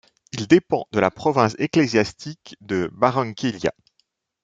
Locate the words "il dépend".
0.31-0.87